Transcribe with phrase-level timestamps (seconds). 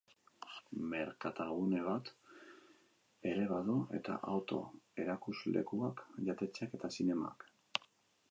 [0.91, 2.07] Merkatalgune bat
[3.31, 4.61] ere badu, eta auto
[5.05, 7.33] erakuslekuak, jatetxeak eta zinema.